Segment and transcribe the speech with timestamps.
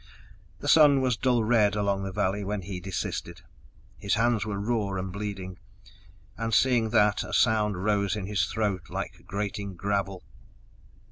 [0.61, 3.41] The sun was dull red along the valley when he desisted;
[3.99, 5.59] his hands were raw and bleeding,
[6.35, 10.23] and seeing that, a sound rose in his throat like grating gravel.